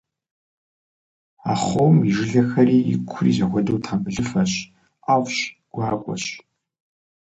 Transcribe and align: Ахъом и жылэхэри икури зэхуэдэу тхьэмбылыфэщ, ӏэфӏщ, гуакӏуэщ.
Ахъом 1.53 1.95
и 2.07 2.09
жылэхэри 2.15 2.77
икури 2.93 3.31
зэхуэдэу 3.37 3.81
тхьэмбылыфэщ, 3.83 4.51
ӏэфӏщ, 5.03 5.37
гуакӏуэщ. 5.73 6.23